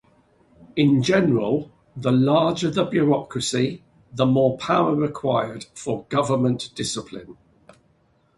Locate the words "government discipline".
6.05-7.37